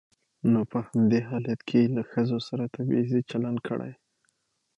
[0.51, 3.91] نو په همدې حالت کې يې له ښځو سره تبعيضي چلن کړى.